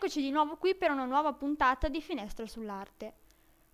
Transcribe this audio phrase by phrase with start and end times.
[0.00, 3.14] Eccoci di nuovo qui per una nuova puntata di Finestra sull'arte.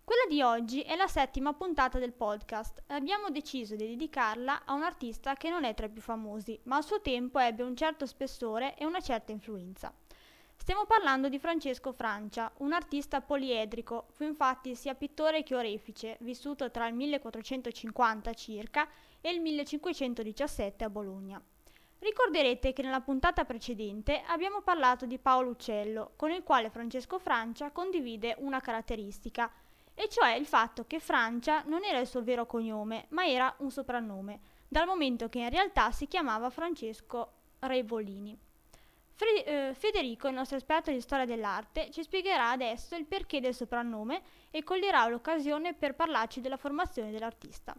[0.03, 4.73] Quella di oggi è la settima puntata del podcast e abbiamo deciso di dedicarla a
[4.73, 7.76] un artista che non è tra i più famosi, ma al suo tempo ebbe un
[7.76, 9.92] certo spessore e una certa influenza.
[10.56, 16.70] Stiamo parlando di Francesco Francia, un artista poliedrico, fu infatti sia pittore che orefice, vissuto
[16.70, 18.88] tra il 1450 circa
[19.20, 21.45] e il 1517 a Bologna.
[22.05, 27.70] Ricorderete che nella puntata precedente abbiamo parlato di Paolo Uccello, con il quale Francesco Francia
[27.70, 29.51] condivide una caratteristica,
[29.95, 33.70] e cioè il fatto che Francia non era il suo vero cognome, ma era un
[33.70, 38.39] soprannome, dal momento che in realtà si chiamava Francesco Revolini.
[39.12, 43.55] Fre- eh, Federico, il nostro esperto di storia dell'arte, ci spiegherà adesso il perché del
[43.55, 47.75] soprannome e coglierà l'occasione per parlarci della formazione dell'artista.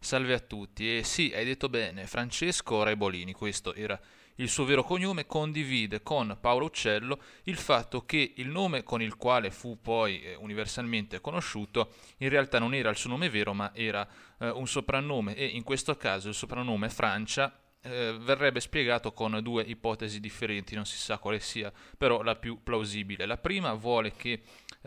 [0.00, 4.00] Salve a tutti, e sì, hai detto bene, Francesco Rebolini, questo era
[4.36, 9.16] il suo vero cognome, condivide con Paolo Uccello il fatto che il nome con il
[9.16, 13.72] quale fu poi eh, universalmente conosciuto in realtà non era il suo nome vero, ma
[13.74, 19.38] era eh, un soprannome e in questo caso il soprannome Francia eh, verrebbe spiegato con
[19.42, 23.26] due ipotesi differenti, non si sa quale sia però la più plausibile.
[23.26, 24.42] La prima vuole che eh,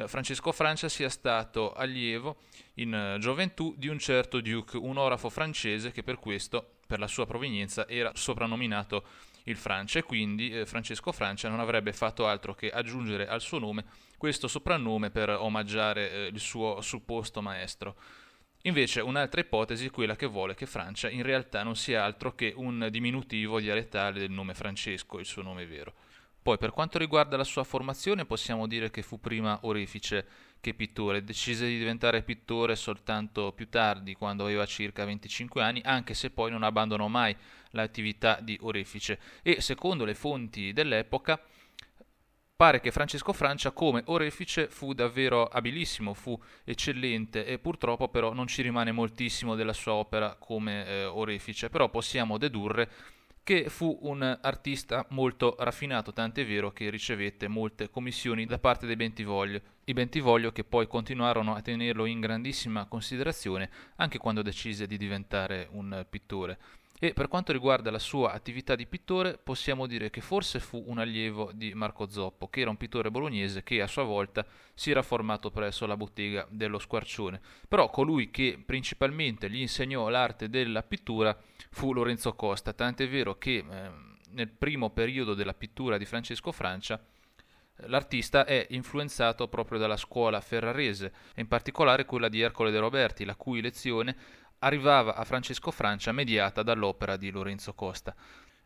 [0.06, 2.38] Francesco Francia sia stato allievo
[2.76, 7.08] in eh, gioventù di un certo duke, un orafo francese che per questo, per la
[7.08, 9.04] sua provenienza, era soprannominato
[9.46, 13.60] il Francia e quindi eh, Francesco Francia non avrebbe fatto altro che aggiungere al suo
[13.60, 13.86] nome
[14.18, 17.96] questo soprannome per omaggiare eh, il suo supposto maestro.
[18.64, 22.54] Invece un'altra ipotesi è quella che vuole che Francia in realtà non sia altro che
[22.56, 25.94] un diminutivo dialettale del nome Francesco, il suo nome vero.
[26.44, 30.26] Poi per quanto riguarda la sua formazione possiamo dire che fu prima orefice
[30.60, 36.16] che pittore, decise di diventare pittore soltanto più tardi, quando aveva circa 25 anni, anche
[36.16, 37.36] se poi non abbandonò mai
[37.72, 39.20] l'attività di orefice.
[39.44, 41.40] E secondo le fonti dell'epoca
[42.56, 48.46] pare che Francesco Francia come orefice fu davvero abilissimo, fu eccellente e purtroppo però non
[48.46, 52.90] ci rimane moltissimo della sua opera come eh, orefice, però possiamo dedurre
[53.44, 58.96] che fu un artista molto raffinato, tant'è vero che ricevette molte commissioni da parte dei
[58.96, 64.98] Bentivoglio, i Bentivoglio che poi continuarono a tenerlo in grandissima considerazione anche quando decise di
[64.98, 66.58] diventare un pittore.
[67.04, 71.00] E per quanto riguarda la sua attività di pittore, possiamo dire che forse fu un
[71.00, 74.46] allievo di Marco Zoppo, che era un pittore bolognese che a sua volta
[74.76, 77.42] si era formato presso la bottega dello Squarcione.
[77.68, 81.36] Però colui che principalmente gli insegnò l'arte della pittura
[81.72, 83.92] fu Lorenzo Costa, tant'è vero che eh,
[84.34, 87.04] nel primo periodo della pittura di Francesco Francia
[87.86, 93.36] L'artista è influenzato proprio dalla scuola ferrarese, in particolare quella di Ercole De Roberti, la
[93.36, 94.16] cui lezione
[94.64, 98.16] arrivava a Francesco Francia mediata dall'opera di Lorenzo Costa.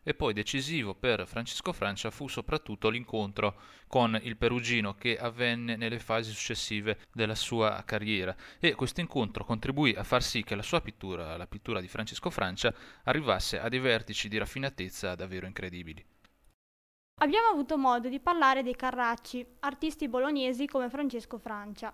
[0.02, 5.98] E poi decisivo per Francesco Francia fu soprattutto l'incontro con il perugino che avvenne nelle
[5.98, 10.80] fasi successive della sua carriera e questo incontro contribuì a far sì che la sua
[10.80, 16.04] pittura, la pittura di Francesco Francia, arrivasse a dei vertici di raffinatezza davvero incredibili.
[17.18, 21.92] Abbiamo avuto modo di parlare dei Carracci, artisti bolognesi come Francesco Francia.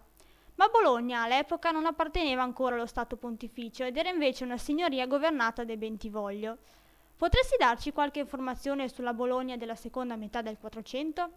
[0.56, 5.64] Ma Bologna all'epoca non apparteneva ancora allo Stato pontificio ed era invece una signoria governata
[5.64, 6.58] dai Bentivoglio.
[7.16, 11.30] Potresti darci qualche informazione sulla Bologna della seconda metà del Quattrocento?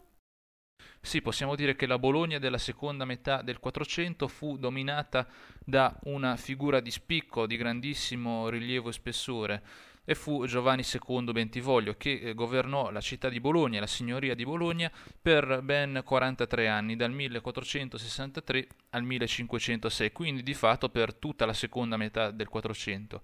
[0.99, 5.27] Sì, possiamo dire che la Bologna della seconda metà del Quattrocento fu dominata
[5.63, 9.63] da una figura di spicco, di grandissimo rilievo e spessore,
[10.05, 14.45] e fu Giovanni II Bentivoglio che eh, governò la città di Bologna, la signoria di
[14.45, 21.53] Bologna, per ben 43 anni, dal 1463 al 1506, quindi di fatto per tutta la
[21.53, 23.21] seconda metà del Quattrocento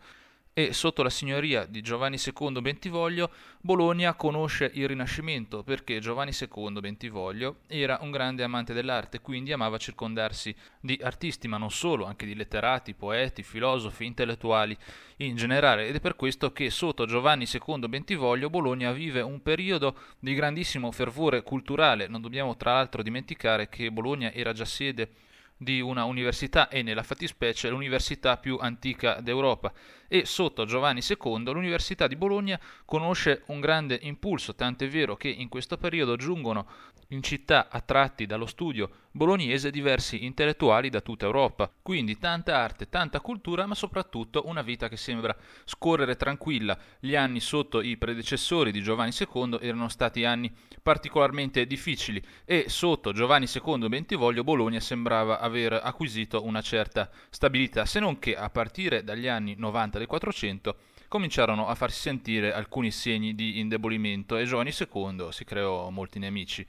[0.54, 3.32] e sotto la signoria di Giovanni II Bentivoglio
[3.62, 9.78] Bologna conosce il Rinascimento perché Giovanni II Bentivoglio era un grande amante dell'arte, quindi amava
[9.78, 14.78] circondarsi di artisti, ma non solo, anche di letterati, poeti, filosofi, intellettuali
[15.18, 19.96] in generale ed è per questo che sotto Giovanni II Bentivoglio Bologna vive un periodo
[20.20, 22.08] di grandissimo fervore culturale.
[22.08, 25.30] Non dobbiamo tra l'altro dimenticare che Bologna era già sede
[25.62, 29.72] di una università e nella fattispecie l'università più antica d'Europa
[30.14, 35.48] e sotto Giovanni II l'Università di Bologna conosce un grande impulso, tant'è vero che in
[35.48, 36.68] questo periodo giungono
[37.12, 41.72] in città attratti dallo studio bolognese diversi intellettuali da tutta Europa.
[41.82, 45.36] Quindi tanta arte, tanta cultura, ma soprattutto una vita che sembra
[45.66, 46.78] scorrere tranquilla.
[47.00, 53.12] Gli anni sotto i predecessori di Giovanni II erano stati anni particolarmente difficili e sotto
[53.12, 59.04] Giovanni II Bentivoglio Bologna sembrava aver acquisito una certa stabilità, se non che a partire
[59.04, 60.76] dagli anni 90 del 400
[61.08, 66.66] cominciarono a farsi sentire alcuni segni di indebolimento e Giovanni II si creò molti nemici.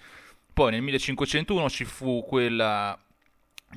[0.53, 2.99] Poi nel 1501 ci fu quella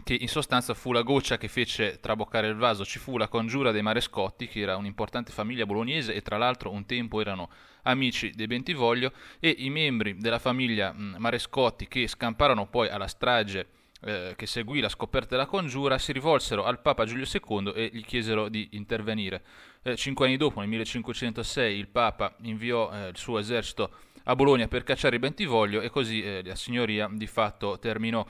[0.03, 3.71] che in sostanza fu la goccia che fece traboccare il vaso, ci fu la congiura
[3.71, 7.49] dei Marescotti, che era un'importante famiglia bolognese e tra l'altro un tempo erano
[7.83, 13.67] amici dei Bentivoglio, e i membri della famiglia Marescotti che scamparono poi alla strage
[14.01, 18.03] eh, che seguì la scoperta della congiura, si rivolsero al Papa Giulio II e gli
[18.03, 19.43] chiesero di intervenire.
[19.83, 23.91] Eh, cinque anni dopo, nel 1506, il Papa inviò eh, il suo esercito
[24.23, 28.25] a Bologna per cacciare i Bentivoglio e così eh, la signoria di fatto terminò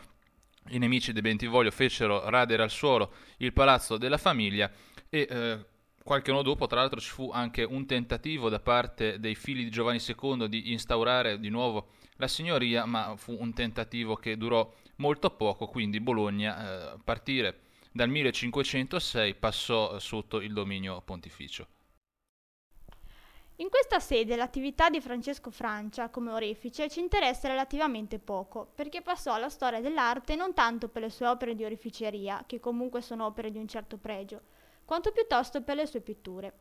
[0.69, 4.71] i nemici di Bentivoglio fecero radere al suolo il palazzo della famiglia
[5.09, 5.65] e eh,
[6.05, 9.71] qualche anno dopo, tra l'altro, ci fu anche un tentativo da parte dei figli di
[9.71, 15.29] Giovanni II di instaurare di nuovo la signoria, ma fu un tentativo che durò molto
[15.31, 21.67] poco, quindi Bologna, eh, partire dal 1506, passò sotto il dominio pontificio.
[23.59, 29.33] In questa sede l'attività di Francesco Francia come orefice ci interessa relativamente poco, perché passò
[29.33, 33.51] alla storia dell'arte non tanto per le sue opere di oreficeria, che comunque sono opere
[33.51, 34.41] di un certo pregio,
[34.83, 36.53] quanto piuttosto per le sue pitture.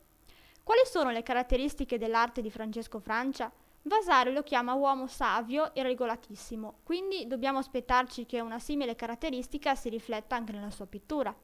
[0.63, 3.51] Quali sono le caratteristiche dell'arte di Francesco Francia?
[3.87, 9.89] Vasari lo chiama uomo savio e regolatissimo, quindi dobbiamo aspettarci che una simile caratteristica si
[9.89, 11.35] rifletta anche nella sua pittura.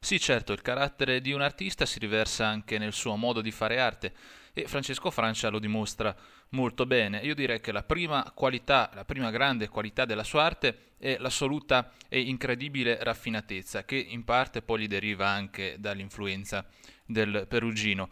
[0.00, 3.78] Sì, certo, il carattere di un artista si riversa anche nel suo modo di fare
[3.78, 4.12] arte
[4.52, 6.12] e Francesco Francia lo dimostra
[6.50, 7.20] molto bene.
[7.20, 11.92] Io direi che la prima qualità, la prima grande qualità della sua arte è l'assoluta
[12.08, 16.66] e incredibile raffinatezza, che in parte poi gli deriva anche dall'influenza
[17.04, 18.10] del perugino.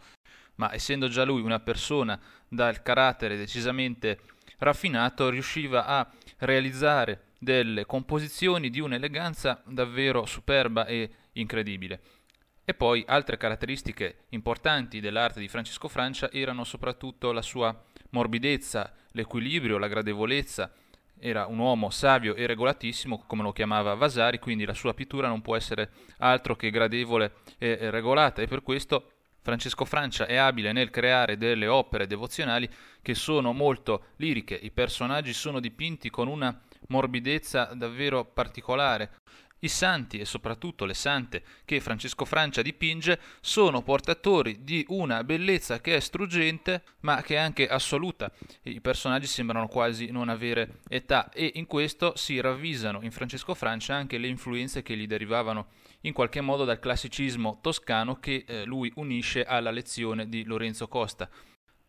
[0.55, 4.19] Ma essendo già lui una persona dal carattere decisamente
[4.59, 6.09] raffinato, riusciva a
[6.39, 12.01] realizzare delle composizioni di un'eleganza davvero superba e incredibile.
[12.65, 17.73] E poi altre caratteristiche importanti dell'arte di Francesco Francia erano soprattutto la sua
[18.09, 20.71] morbidezza, l'equilibrio, la gradevolezza.
[21.19, 25.41] Era un uomo savio e regolatissimo, come lo chiamava Vasari, quindi la sua pittura non
[25.41, 29.11] può essere altro che gradevole e regolata e per questo
[29.47, 32.69] Francesco Francia è abile nel creare delle opere devozionali
[33.01, 39.09] che sono molto liriche, i personaggi sono dipinti con una morbidezza davvero particolare.
[39.59, 45.79] I santi e soprattutto le sante che Francesco Francia dipinge sono portatori di una bellezza
[45.79, 48.29] che è struggente ma che è anche assoluta.
[48.63, 53.95] I personaggi sembrano quasi non avere età e in questo si ravvisano in Francesco Francia
[53.95, 55.67] anche le influenze che gli derivavano
[56.07, 61.29] in qualche modo dal classicismo toscano che eh, lui unisce alla lezione di Lorenzo Costa.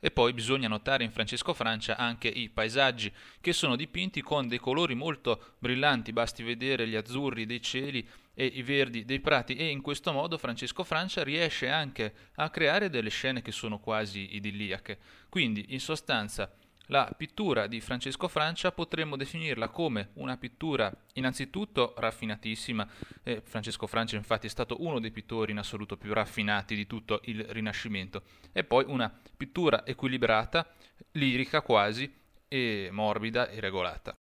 [0.01, 4.59] E poi bisogna notare in Francesco Francia anche i paesaggi che sono dipinti con dei
[4.59, 9.69] colori molto brillanti, basti vedere gli azzurri dei cieli e i verdi dei prati e
[9.71, 14.99] in questo modo Francesco Francia riesce anche a creare delle scene che sono quasi idilliache.
[15.29, 16.53] Quindi in sostanza
[16.89, 22.89] la pittura di Francesco Francia potremmo definirla come una pittura innanzitutto raffinatissima.
[23.23, 27.21] Eh, Francesco Francia infatti è stato uno dei pittori in assoluto più raffinati di tutto
[27.25, 28.23] il Rinascimento.
[28.53, 30.67] E poi una pittura equilibrata,
[31.13, 32.11] lirica quasi,
[32.49, 34.15] e morbida e regolata.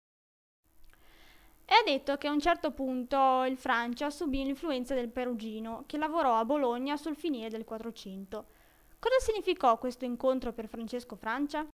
[1.67, 6.39] È detto che a un certo punto il Francia subì l'influenza del Perugino, che lavorò
[6.39, 8.47] a Bologna sul finire del Quattrocento.
[8.99, 11.67] Cosa significò questo incontro per Francesco Francia?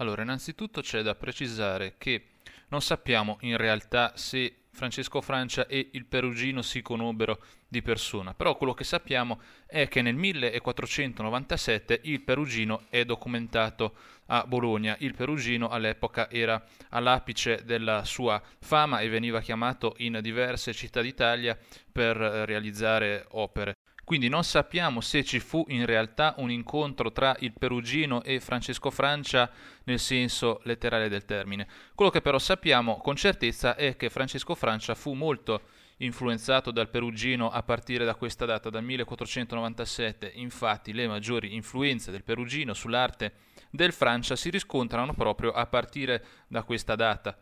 [0.00, 2.28] Allora, innanzitutto c'è da precisare che
[2.68, 8.56] non sappiamo in realtà se Francesco Francia e il Perugino si conobbero di persona, però
[8.56, 13.94] quello che sappiamo è che nel 1497 il Perugino è documentato
[14.26, 14.96] a Bologna.
[15.00, 21.58] Il Perugino all'epoca era all'apice della sua fama e veniva chiamato in diverse città d'Italia
[21.92, 23.74] per realizzare opere.
[24.10, 28.90] Quindi non sappiamo se ci fu in realtà un incontro tra il Perugino e Francesco
[28.90, 29.48] Francia
[29.84, 31.68] nel senso letterale del termine.
[31.94, 35.62] Quello che però sappiamo con certezza è che Francesco Francia fu molto
[35.98, 40.32] influenzato dal Perugino a partire da questa data, dal 1497.
[40.34, 43.34] Infatti le maggiori influenze del Perugino sull'arte
[43.70, 47.38] del Francia si riscontrano proprio a partire da questa data.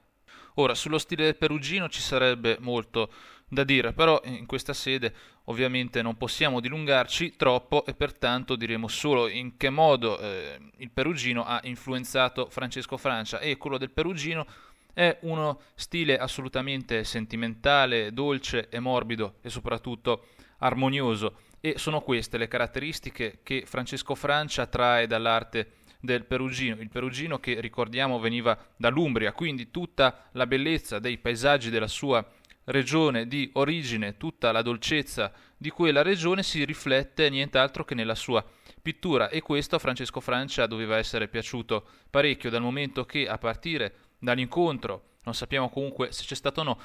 [0.56, 3.12] Ora, sullo stile del Perugino ci sarebbe molto
[3.48, 5.12] da dire, però in questa sede
[5.44, 11.44] ovviamente non possiamo dilungarci troppo e pertanto diremo solo in che modo eh, il Perugino
[11.44, 13.40] ha influenzato Francesco Francia.
[13.40, 14.46] E quello del Perugino
[14.92, 20.26] è uno stile assolutamente sentimentale, dolce e morbido e soprattutto
[20.58, 21.38] armonioso.
[21.60, 27.60] E sono queste le caratteristiche che Francesco Francia trae dall'arte del Perugino, il Perugino che
[27.60, 32.24] ricordiamo veniva dall'Umbria, quindi tutta la bellezza dei paesaggi della sua
[32.68, 38.44] regione di origine, tutta la dolcezza di quella regione si riflette nient'altro che nella sua
[38.80, 39.28] pittura.
[39.28, 45.16] E questo a Francesco Francia doveva essere piaciuto parecchio dal momento che a partire dall'incontro,
[45.24, 46.80] non sappiamo comunque se c'è stato o no,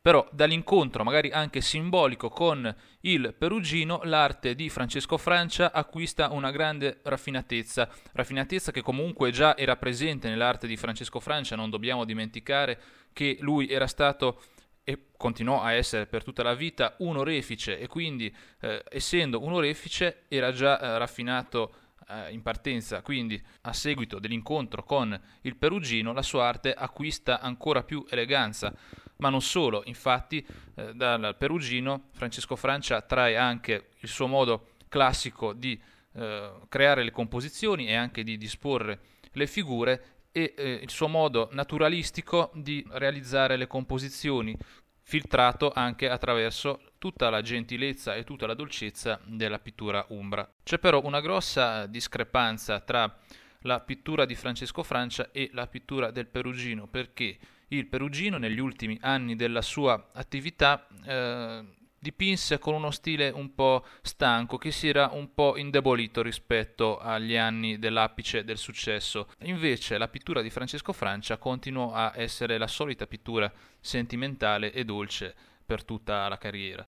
[0.00, 6.98] però dall'incontro magari anche simbolico con il perugino, l'arte di Francesco Francia acquista una grande
[7.04, 12.80] raffinatezza, raffinatezza che comunque già era presente nell'arte di Francesco Francia, non dobbiamo dimenticare
[13.12, 14.42] che lui era stato
[14.84, 19.52] e continuò a essere per tutta la vita un orefice e quindi eh, essendo un
[19.52, 21.74] orefice era già eh, raffinato
[22.08, 27.82] eh, in partenza, quindi a seguito dell'incontro con il perugino la sua arte acquista ancora
[27.82, 28.74] più eleganza,
[29.16, 35.52] ma non solo, infatti eh, dal perugino Francesco Francia trae anche il suo modo classico
[35.52, 35.80] di
[36.14, 38.98] eh, creare le composizioni e anche di disporre
[39.32, 44.56] le figure e eh, il suo modo naturalistico di realizzare le composizioni,
[45.02, 50.50] filtrato anche attraverso tutta la gentilezza e tutta la dolcezza della pittura umbra.
[50.62, 53.18] C'è però una grossa discrepanza tra
[53.62, 58.98] la pittura di Francesco Francia e la pittura del Perugino, perché il Perugino negli ultimi
[59.00, 61.64] anni della sua attività eh,
[62.02, 67.36] dipinse con uno stile un po' stanco che si era un po' indebolito rispetto agli
[67.36, 69.28] anni dell'apice del successo.
[69.42, 75.32] Invece la pittura di Francesco Francia continuò a essere la solita pittura sentimentale e dolce
[75.64, 76.84] per tutta la carriera.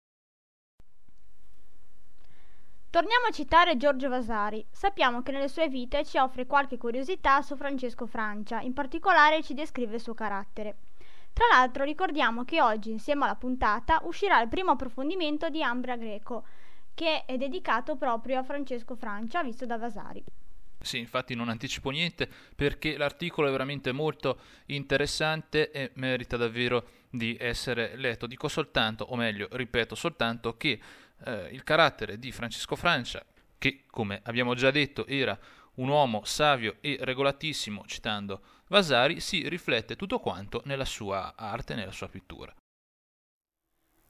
[2.90, 4.66] Torniamo a citare Giorgio Vasari.
[4.68, 9.54] Sappiamo che nelle sue vite ci offre qualche curiosità su Francesco Francia, in particolare ci
[9.54, 10.76] descrive il suo carattere.
[11.34, 16.46] Tra l'altro ricordiamo che oggi insieme alla puntata uscirà il primo approfondimento di Ambra Greco,
[16.94, 20.22] che è dedicato proprio a Francesco Francia, visto da Vasari.
[20.80, 27.36] Sì, infatti non anticipo niente perché l'articolo è veramente molto interessante e merita davvero di
[27.40, 28.28] essere letto.
[28.28, 30.78] Dico soltanto, o meglio, ripeto soltanto, che
[31.24, 33.24] eh, il carattere di Francesco Francia,
[33.58, 35.36] che come abbiamo già detto era
[35.76, 41.92] un uomo savio e regolatissimo, citando Vasari si riflette tutto quanto nella sua arte, nella
[41.92, 42.54] sua pittura.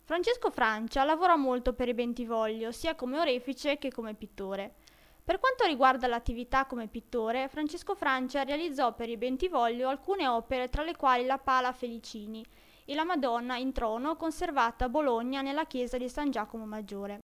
[0.03, 4.75] Francesco Francia lavora molto per i Bentivoglio, sia come orefice che come pittore.
[5.25, 10.83] Per quanto riguarda l'attività come pittore, Francesco Francia realizzò per i Bentivoglio alcune opere tra
[10.83, 12.45] le quali la Pala Felicini
[12.85, 17.21] e la Madonna in trono conservata a Bologna nella chiesa di San Giacomo Maggiore.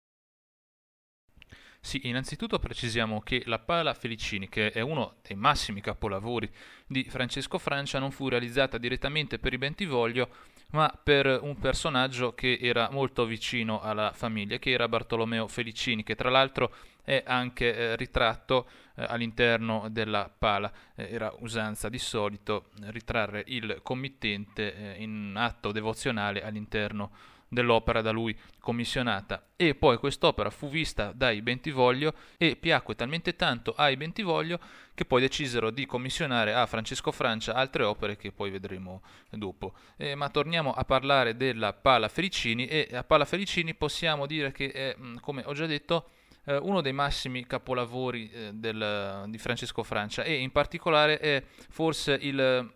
[1.89, 6.47] Sì, innanzitutto precisiamo che La Pala Felicini, che è uno dei massimi capolavori
[6.87, 10.29] di Francesco Francia, non fu realizzata direttamente per i Bentivoglio,
[10.73, 16.15] ma per un personaggio che era molto vicino alla famiglia, che era Bartolomeo Felicini, che
[16.15, 20.71] tra l'altro è anche eh, ritratto eh, all'interno della pala.
[20.95, 27.13] Eh, era usanza di solito ritrarre il committente eh, in atto devozionale all'interno
[27.49, 33.75] dell'opera da lui commissionata e poi quest'opera fu vista dai Bentivoglio e piacque talmente tanto
[33.77, 34.61] ai Bentivoglio
[34.95, 39.75] che poi decisero di commissionare a Francesco Francia altre opere che poi vedremo dopo.
[39.97, 44.71] Eh, ma torniamo a parlare della Pala Felicini e a Pala Felicini possiamo dire che
[44.71, 46.11] è, come ho già detto,
[46.45, 52.19] eh, uno dei massimi capolavori eh, del, di Francesco Francia e in particolare è forse
[52.21, 52.73] il,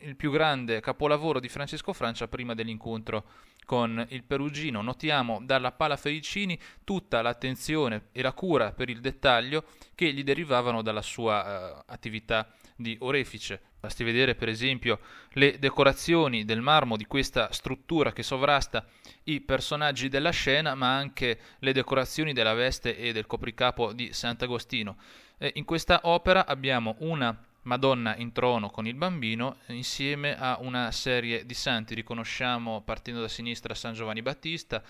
[0.00, 3.24] il più grande capolavoro di Francesco Francia prima dell'incontro
[3.66, 4.80] con il perugino.
[4.80, 10.82] Notiamo dalla Pala Felicini tutta l'attenzione e la cura per il dettaglio che gli derivavano
[10.82, 13.60] dalla sua uh, attività di orefice.
[13.80, 15.00] Basti vedere per esempio
[15.32, 18.86] le decorazioni del marmo di questa struttura che sovrasta
[19.24, 24.96] i personaggi della scena, ma anche le decorazioni della veste e del copricapo di Sant'Agostino.
[25.38, 30.92] E in questa opera abbiamo una Madonna in trono con il bambino insieme a una
[30.92, 31.94] serie di santi.
[31.94, 34.82] Riconosciamo partendo da sinistra San Giovanni Battista,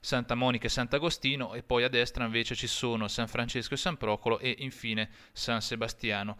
[0.00, 3.98] Santa Monica e Sant'Agostino e poi a destra invece ci sono San Francesco e San
[3.98, 6.38] Procolo e infine San Sebastiano.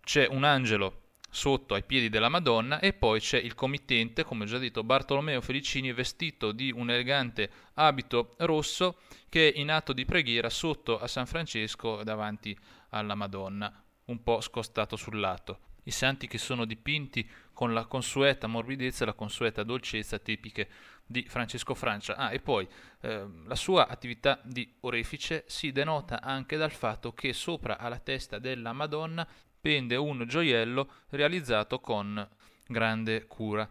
[0.00, 4.46] C'è un angelo sotto ai piedi della Madonna e poi c'è il committente, come ho
[4.46, 10.06] già detto, Bartolomeo Felicini vestito di un elegante abito rosso che è in atto di
[10.06, 15.60] preghiera sotto a San Francesco davanti alla Madonna un po' scostato sul lato.
[15.84, 20.68] I santi che sono dipinti con la consueta morbidezza e la consueta dolcezza tipiche
[21.06, 22.16] di Francesco Francia.
[22.16, 22.66] Ah, e poi
[23.00, 28.38] eh, la sua attività di orefice si denota anche dal fatto che sopra alla testa
[28.38, 29.26] della Madonna
[29.60, 32.28] pende un gioiello realizzato con
[32.66, 33.68] grande cura.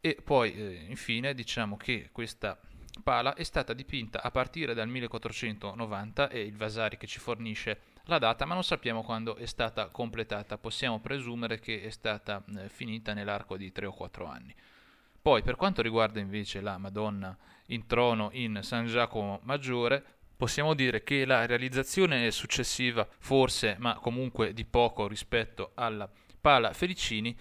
[0.00, 2.58] E poi, eh, infine, diciamo che questa
[3.02, 8.18] pala è stata dipinta a partire dal 1490 e il Vasari che ci fornisce la
[8.18, 10.58] data, ma non sappiamo quando è stata completata.
[10.58, 14.54] Possiamo presumere che è stata eh, finita nell'arco di 3 o 4 anni.
[15.20, 17.36] Poi per quanto riguarda invece la Madonna
[17.68, 20.04] in trono in San Giacomo Maggiore,
[20.36, 26.08] possiamo dire che la realizzazione è successiva, forse, ma comunque di poco rispetto alla
[26.40, 27.36] Pala Felicini,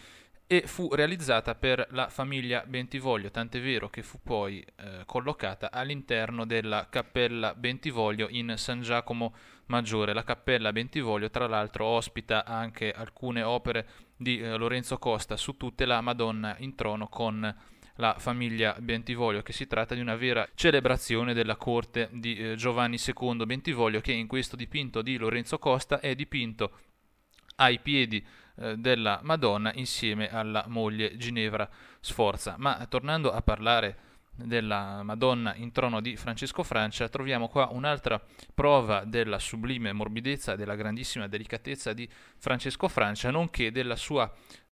[0.48, 6.46] e fu realizzata per la famiglia Bentivoglio, tant'è vero che fu poi eh, collocata all'interno
[6.46, 9.55] della Cappella Bentivoglio in San Giacomo Maggiore.
[9.68, 15.86] La Cappella Bentivoglio, tra l'altro, ospita anche alcune opere di eh, Lorenzo Costa, su tutte
[15.86, 17.56] la Madonna in trono con
[17.96, 22.98] la famiglia Bentivoglio, che si tratta di una vera celebrazione della corte di eh, Giovanni
[22.98, 26.72] II Bentivoglio, che in questo dipinto di Lorenzo Costa è dipinto
[27.58, 28.26] ai piedi
[28.58, 31.70] eh, della Madonna insieme alla moglie Ginevra
[32.00, 32.56] Sforza.
[32.58, 33.98] Ma tornando a parlare
[34.36, 38.22] della Madonna in trono di Francesco Francia, troviamo qua un'altra
[38.54, 44.32] prova della sublime morbidezza e della grandissima delicatezza di Francesco Francia, nonché della sua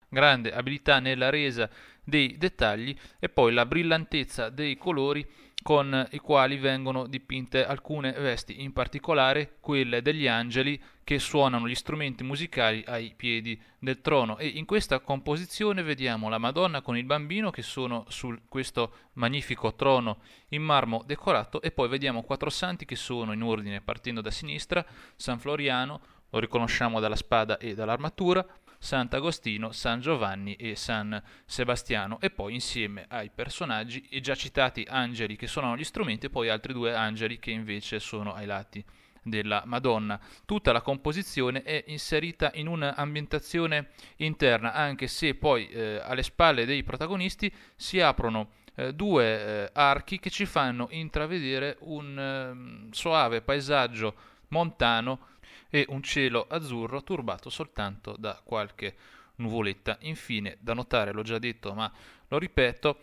[0.10, 1.70] grande abilità nella resa
[2.04, 5.26] dei dettagli e poi la brillantezza dei colori
[5.70, 11.76] con i quali vengono dipinte alcune vesti, in particolare quelle degli angeli che suonano gli
[11.76, 14.40] strumenti musicali ai piedi del trono.
[14.40, 19.76] E in questa composizione vediamo la Madonna con il bambino che sono su questo magnifico
[19.76, 24.32] trono in marmo decorato e poi vediamo quattro santi che sono in ordine partendo da
[24.32, 24.84] sinistra,
[25.16, 28.44] San Floriano, lo riconosciamo dalla spada e dall'armatura,
[28.80, 35.36] Sant'Agostino, San Giovanni e San Sebastiano e poi insieme ai personaggi i già citati angeli
[35.36, 38.84] che suonano gli strumenti e poi altri due angeli che invece sono ai lati
[39.22, 40.20] della Madonna.
[40.46, 46.84] Tutta la composizione è inserita in un'ambientazione interna, anche se poi eh, alle spalle dei
[46.84, 54.16] protagonisti si aprono eh, due eh, archi che ci fanno intravedere un ehm, soave paesaggio
[54.50, 55.28] montano
[55.70, 58.96] e un cielo azzurro turbato soltanto da qualche
[59.36, 59.98] nuvoletta.
[60.02, 61.92] Infine, da notare, l'ho già detto, ma
[62.28, 63.00] lo ripeto,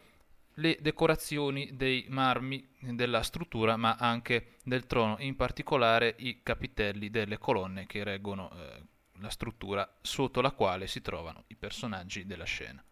[0.58, 7.38] le decorazioni dei marmi della struttura, ma anche del trono, in particolare i capitelli delle
[7.38, 8.82] colonne che reggono eh,
[9.20, 12.82] la struttura sotto la quale si trovano i personaggi della scena.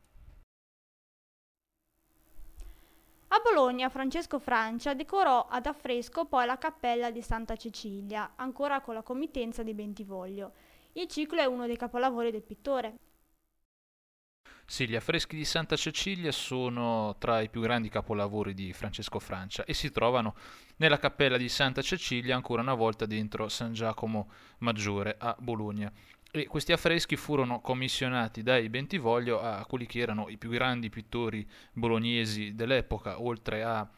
[3.35, 8.95] A Bologna Francesco Francia decorò ad affresco poi la cappella di Santa Cecilia, ancora con
[8.95, 10.53] la committenza di Bentivoglio.
[10.93, 12.99] Il ciclo è uno dei capolavori del pittore.
[14.65, 19.65] Sì, gli affreschi di Santa Cecilia sono tra i più grandi capolavori di Francesco Francia
[19.65, 20.37] e si trovano
[20.77, 25.93] nella cappella di Santa Cecilia ancora una volta dentro San Giacomo Maggiore a Bologna
[26.37, 31.49] e questi affreschi furono commissionati dai Bentivoglio a quelli che erano i più grandi pittori
[31.73, 33.89] bolognesi dell'epoca, oltre a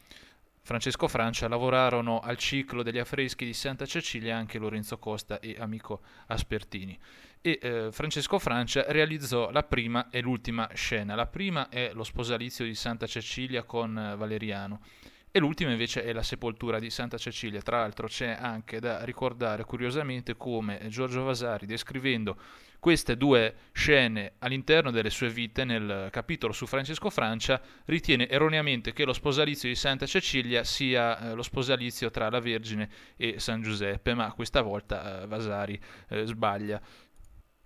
[0.60, 6.02] Francesco Francia, lavorarono al ciclo degli affreschi di Santa Cecilia anche Lorenzo Costa e Amico
[6.26, 6.98] Aspertini.
[7.40, 11.14] E eh, Francesco Francia realizzò la prima e l'ultima scena.
[11.14, 14.80] La prima è lo sposalizio di Santa Cecilia con eh, Valeriano
[15.36, 17.60] e l'ultima invece è la sepoltura di Santa Cecilia.
[17.60, 22.38] Tra l'altro c'è anche da ricordare curiosamente come Giorgio Vasari, descrivendo
[22.80, 29.04] queste due scene all'interno delle sue vite nel capitolo su Francesco Francia, ritiene erroneamente che
[29.04, 34.14] lo sposalizio di Santa Cecilia sia eh, lo sposalizio tra la Vergine e San Giuseppe,
[34.14, 36.80] ma questa volta eh, Vasari eh, sbaglia.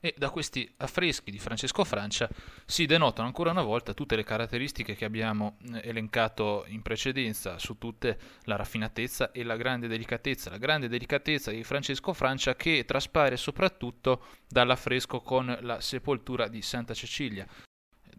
[0.03, 2.27] E da questi affreschi di Francesco Francia
[2.65, 7.77] si denotano ancora una volta tutte le caratteristiche che abbiamo eh, elencato in precedenza, su
[7.77, 10.49] tutte la raffinatezza e la grande delicatezza.
[10.49, 16.95] La grande delicatezza di Francesco Francia che traspare soprattutto dall'affresco con la sepoltura di Santa
[16.95, 17.47] Cecilia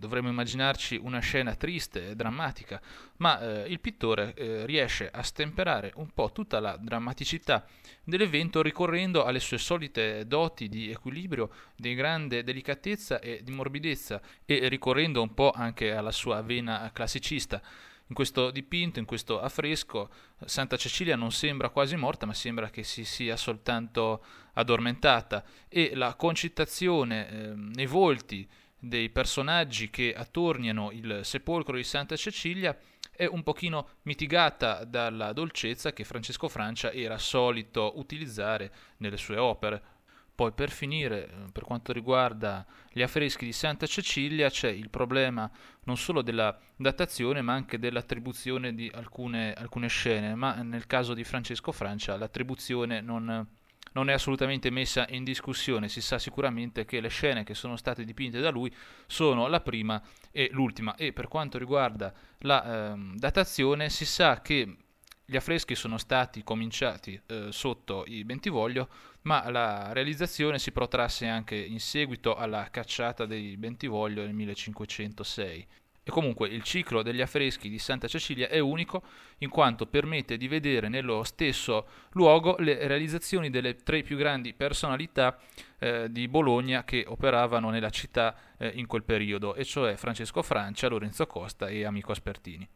[0.01, 2.81] dovremmo immaginarci una scena triste e drammatica,
[3.17, 7.67] ma eh, il pittore eh, riesce a stemperare un po' tutta la drammaticità
[8.03, 14.67] dell'evento ricorrendo alle sue solite doti di equilibrio, di grande delicatezza e di morbidezza e
[14.69, 17.61] ricorrendo un po' anche alla sua vena classicista.
[18.07, 20.09] In questo dipinto, in questo affresco,
[20.43, 26.15] Santa Cecilia non sembra quasi morta, ma sembra che si sia soltanto addormentata e la
[26.15, 28.45] concitazione eh, nei volti
[28.84, 32.76] dei personaggi che attorniano il sepolcro di Santa Cecilia
[33.12, 40.00] è un pochino mitigata dalla dolcezza che Francesco Francia era solito utilizzare nelle sue opere.
[40.34, 45.50] Poi per finire, per quanto riguarda gli affreschi di Santa Cecilia, c'è il problema
[45.84, 51.24] non solo della datazione, ma anche dell'attribuzione di alcune, alcune scene, ma nel caso di
[51.24, 53.48] Francesco Francia l'attribuzione non,
[53.93, 58.04] non è assolutamente messa in discussione, si sa sicuramente che le scene che sono state
[58.06, 58.73] dipinte da lui
[59.06, 60.01] sono la prima
[60.32, 60.95] e l'ultima.
[60.95, 64.77] E per quanto riguarda la eh, datazione si sa che
[65.25, 68.89] gli affreschi sono stati cominciati eh, sotto i Bentivoglio,
[69.21, 75.67] ma la realizzazione si protrasse anche in seguito alla cacciata dei Bentivoglio nel 1506
[76.03, 79.03] E comunque il ciclo degli affreschi di Santa Cecilia è unico
[79.39, 85.37] in quanto permette di vedere nello stesso luogo le realizzazioni delle tre più grandi personalità
[85.77, 90.87] eh, di Bologna che operavano nella città eh, in quel periodo, e cioè Francesco Francia,
[90.87, 92.67] Lorenzo Costa e Amico Aspertini.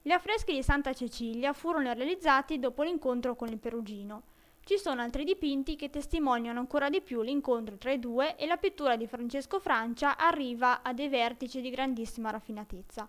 [0.00, 4.22] Gli affreschi di Santa Cecilia furono realizzati dopo l'incontro con il Perugino.
[4.68, 8.56] Ci sono altri dipinti che testimoniano ancora di più l'incontro tra i due e la
[8.56, 13.08] pittura di Francesco Francia arriva a dei vertici di grandissima raffinatezza.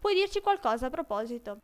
[0.00, 1.60] Puoi dirci qualcosa a proposito?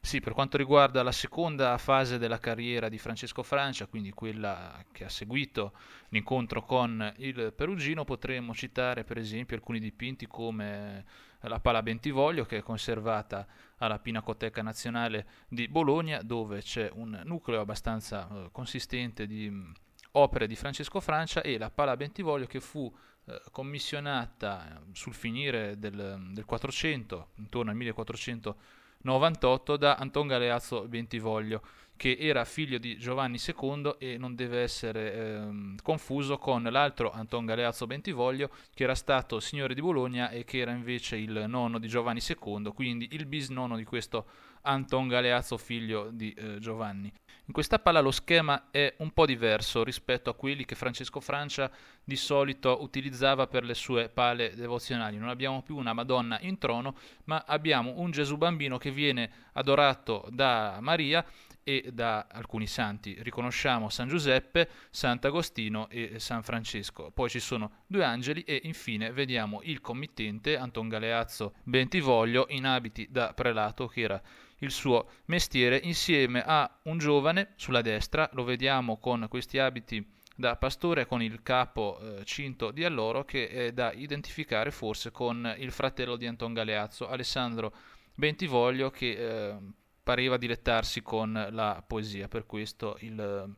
[0.00, 5.04] Sì, per quanto riguarda la seconda fase della carriera di Francesco Francia, quindi quella che
[5.04, 5.72] ha seguito
[6.08, 11.04] l'incontro con il Perugino, potremmo citare per esempio alcuni dipinti come
[11.42, 13.46] la Pala Bentivoglio che è conservata
[13.78, 19.72] alla Pinacoteca Nazionale di Bologna, dove c'è un nucleo abbastanza eh, consistente di mh, mm,
[20.12, 22.92] opere di Francesco Francia e la Pala Bentivoglio che fu
[23.24, 28.56] eh, commissionata eh, sul finire del, del 400, intorno al 1400
[29.02, 31.62] 98 da Anton Galeazzo Bentivoglio,
[31.96, 37.44] che era figlio di Giovanni II e non deve essere eh, confuso con l'altro Anton
[37.44, 41.88] Galeazzo Bentivoglio, che era stato signore di Bologna e che era invece il nonno di
[41.88, 44.26] Giovanni II, quindi il bisnonno di questo
[44.62, 47.12] Anton Galeazzo, figlio di eh, Giovanni.
[47.52, 51.70] In questa palla lo schema è un po' diverso rispetto a quelli che Francesco Francia
[52.02, 55.18] di solito utilizzava per le sue pale devozionali.
[55.18, 60.26] Non abbiamo più una Madonna in trono, ma abbiamo un Gesù bambino che viene adorato
[60.30, 61.22] da Maria
[61.64, 63.16] e da alcuni santi.
[63.20, 67.10] Riconosciamo San Giuseppe, Sant'Agostino e San Francesco.
[67.10, 73.08] Poi ci sono due angeli e infine vediamo il committente Anton Galeazzo Bentivoglio in abiti
[73.10, 74.22] da prelato che era
[74.58, 80.56] il suo mestiere insieme a un giovane sulla destra, lo vediamo con questi abiti da
[80.56, 85.70] pastore con il capo eh, cinto di alloro che è da identificare forse con il
[85.70, 87.74] fratello di Anton Galeazzo, Alessandro
[88.14, 89.56] Bentivoglio che eh,
[90.02, 93.54] pareva dilettarsi con la poesia, per questo il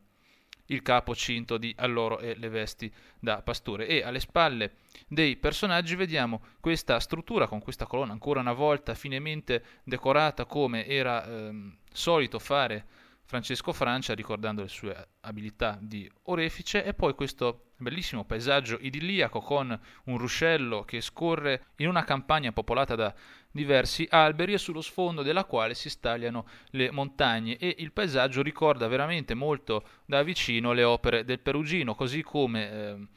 [0.67, 3.87] il capo cinto di alloro e le vesti da pastore.
[3.87, 4.77] E alle spalle
[5.07, 11.25] dei personaggi vediamo questa struttura con questa colonna ancora una volta finemente decorata come era
[11.25, 12.85] ehm, solito fare
[13.27, 19.77] Francesco Francia ricordando le sue abilità di orefice e poi questo bellissimo paesaggio idilliaco con
[20.05, 23.13] un ruscello che scorre in una campagna popolata da
[23.49, 27.57] diversi alberi e sullo sfondo della quale si stagliano le montagne.
[27.57, 33.07] E il paesaggio ricorda veramente molto da vicino le opere del Perugino così come eh,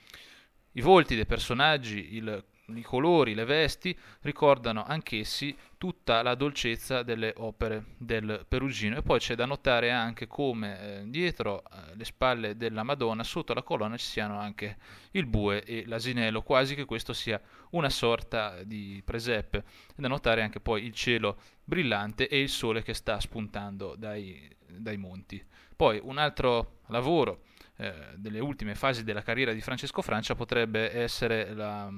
[0.73, 7.33] i volti dei personaggi, il i colori, le vesti ricordano anch'essi tutta la dolcezza delle
[7.37, 8.97] opere del Perugino.
[8.97, 13.55] E poi c'è da notare anche come eh, dietro eh, le spalle della Madonna sotto
[13.55, 14.77] la colonna ci siano anche
[15.13, 16.43] il bue e l'asinello.
[16.43, 19.65] Quasi che questo sia una sorta di presepe.
[19.97, 24.97] Da notare anche poi il cielo brillante e il sole che sta spuntando dai, dai
[24.97, 25.43] monti.
[25.75, 27.45] Poi un altro lavoro
[27.77, 31.89] eh, delle ultime fasi della carriera di Francesco Francia potrebbe essere la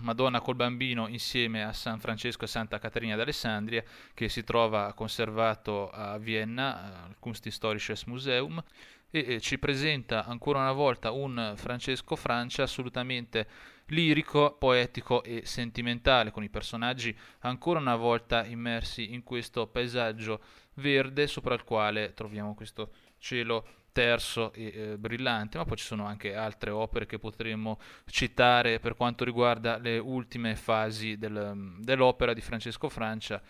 [0.00, 3.82] Madonna col bambino insieme a San Francesco e Santa Caterina d'Alessandria
[4.14, 8.62] che si trova conservato a Vienna al Kunsthistorisches Museum
[9.10, 13.48] e ci presenta ancora una volta un Francesco Francia assolutamente
[13.86, 20.40] lirico, poetico e sentimentale con i personaggi ancora una volta immersi in questo paesaggio
[20.74, 26.06] verde sopra il quale troviamo questo cielo terzo e eh, brillante, ma poi ci sono
[26.06, 32.40] anche altre opere che potremmo citare per quanto riguarda le ultime fasi del, dell'opera di
[32.40, 33.42] Francesco Francia.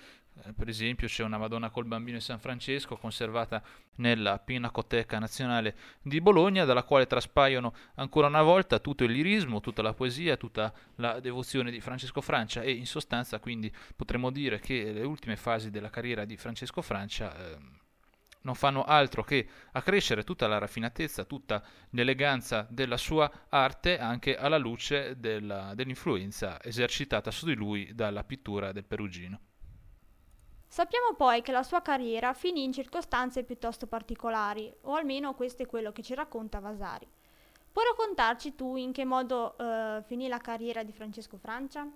[0.42, 3.62] Eh, per esempio c'è una Madonna col bambino di San Francesco conservata
[3.96, 9.82] nella Pinacoteca Nazionale di Bologna, dalla quale traspaiono ancora una volta tutto il lirismo, tutta
[9.82, 14.90] la poesia, tutta la devozione di Francesco Francia e in sostanza quindi potremmo dire che
[14.90, 17.79] le ultime fasi della carriera di Francesco Francia eh,
[18.42, 24.59] non fanno altro che accrescere tutta la raffinatezza, tutta l'eleganza della sua arte anche alla
[24.59, 29.40] luce della, dell'influenza esercitata su di lui dalla pittura del Perugino.
[30.66, 35.66] Sappiamo poi che la sua carriera finì in circostanze piuttosto particolari, o almeno questo è
[35.66, 37.09] quello che ci racconta Vasari.
[37.72, 41.88] Puoi raccontarci tu in che modo uh, finì la carriera di Francesco Francia?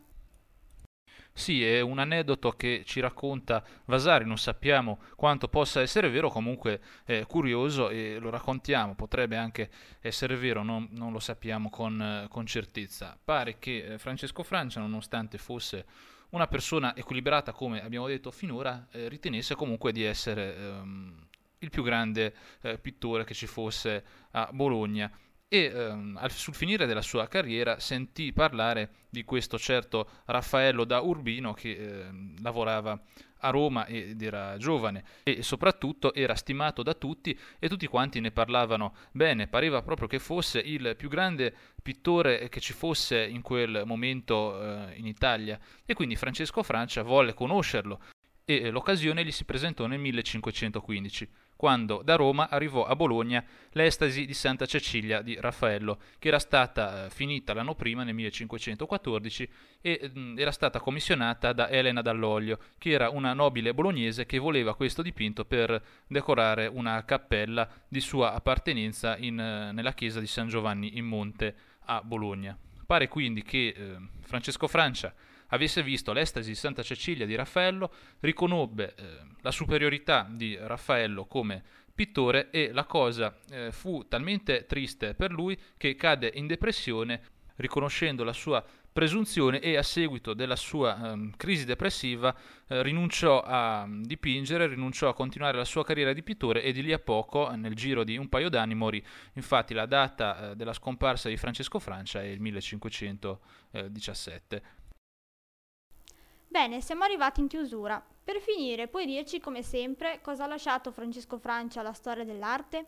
[1.36, 6.80] Sì, è un aneddoto che ci racconta Vasari, non sappiamo quanto possa essere vero, comunque
[7.04, 9.68] è curioso e lo raccontiamo, potrebbe anche
[10.00, 13.18] essere vero, non, non lo sappiamo con, con, certezza.
[13.22, 15.84] Pare che eh, Francesco Francia, nonostante fosse
[16.30, 21.26] una persona equilibrata, come abbiamo detto finora, eh, ritenesse comunque di essere ehm,
[21.58, 25.10] il più grande eh, pittore che ci fosse a Bologna
[25.48, 31.52] e ehm, sul finire della sua carriera sentì parlare di questo certo Raffaello da Urbino
[31.52, 32.10] che eh,
[32.42, 33.00] lavorava
[33.38, 38.30] a Roma ed era giovane e soprattutto era stimato da tutti e tutti quanti ne
[38.30, 43.82] parlavano bene, pareva proprio che fosse il più grande pittore che ci fosse in quel
[43.84, 45.58] momento eh, in Italia.
[45.84, 48.00] E quindi Francesco Francia volle conoscerlo
[48.46, 51.28] e l'occasione gli si presentò nel 1515
[51.64, 57.06] quando da Roma arrivò a Bologna l'estasi di Santa Cecilia di Raffaello, che era stata
[57.06, 59.48] eh, finita l'anno prima, nel 1514,
[59.80, 64.74] e mh, era stata commissionata da Elena Dall'Olio, che era una nobile bolognese che voleva
[64.74, 70.48] questo dipinto per decorare una cappella di sua appartenenza in, eh, nella chiesa di San
[70.48, 71.54] Giovanni in Monte
[71.86, 72.54] a Bologna.
[72.84, 75.14] Pare quindi che eh, Francesco Francia
[75.54, 79.04] avesse visto l'estasi di Santa Cecilia di Raffaello, riconobbe eh,
[79.40, 81.62] la superiorità di Raffaello come
[81.94, 87.20] pittore e la cosa eh, fu talmente triste per lui che cadde in depressione
[87.56, 88.64] riconoscendo la sua
[88.94, 92.32] presunzione e a seguito della sua um, crisi depressiva
[92.68, 96.92] eh, rinunciò a dipingere, rinunciò a continuare la sua carriera di pittore e di lì
[96.92, 99.04] a poco, nel giro di un paio d'anni, morì.
[99.32, 104.62] Infatti la data eh, della scomparsa di Francesco Francia è il 1517.
[106.54, 108.00] Bene, siamo arrivati in chiusura.
[108.22, 112.86] Per finire, puoi dirci come sempre cosa ha lasciato Francesco Francia alla storia dell'arte?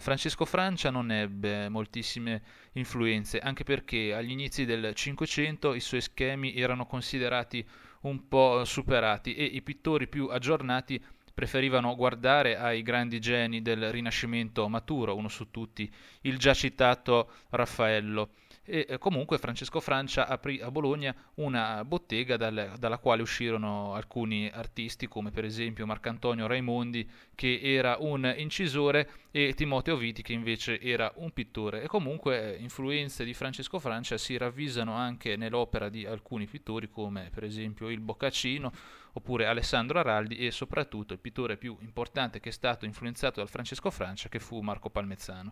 [0.00, 2.40] Francesco Francia non ebbe moltissime
[2.72, 7.62] influenze, anche perché agli inizi del Cinquecento i suoi schemi erano considerati
[8.04, 10.98] un po' superati e i pittori più aggiornati
[11.34, 18.30] preferivano guardare ai grandi geni del Rinascimento maturo, uno su tutti, il già citato Raffaello
[18.64, 24.48] e eh, comunque Francesco Francia aprì a Bologna una bottega dal, dalla quale uscirono alcuni
[24.48, 30.80] artisti come per esempio Marcantonio Raimondi che era un incisore e Timoteo Viti che invece
[30.80, 36.04] era un pittore e comunque eh, influenze di Francesco Francia si ravvisano anche nell'opera di
[36.04, 38.72] alcuni pittori come per esempio il Boccaccino
[39.14, 43.90] oppure Alessandro Araldi e soprattutto il pittore più importante che è stato influenzato dal Francesco
[43.90, 45.50] Francia che fu Marco Palmezzano.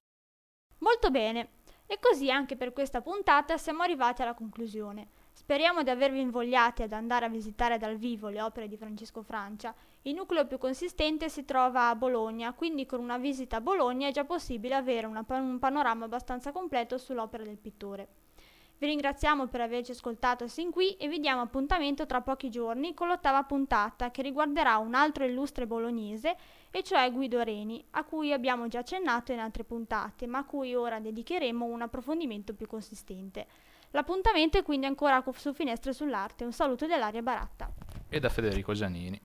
[0.78, 1.48] Molto bene,
[1.90, 5.08] e così anche per questa puntata siamo arrivati alla conclusione.
[5.32, 9.74] Speriamo di avervi invogliati ad andare a visitare dal vivo le opere di Francesco Francia.
[10.02, 14.12] Il nucleo più consistente si trova a Bologna, quindi con una visita a Bologna è
[14.12, 18.08] già possibile avere una, un panorama abbastanza completo sull'opera del pittore.
[18.76, 23.08] Vi ringraziamo per averci ascoltato sin qui e vi diamo appuntamento tra pochi giorni con
[23.08, 26.36] l'ottava puntata che riguarderà un altro illustre bolognese
[26.70, 30.74] e cioè Guido Reni, a cui abbiamo già accennato in altre puntate, ma a cui
[30.74, 33.46] ora dedicheremo un approfondimento più consistente.
[33.92, 36.44] L'appuntamento è quindi ancora su Finestre sull'Arte.
[36.44, 37.72] Un saluto dell'Aria Baratta.
[38.08, 39.16] E da Federico Giannini.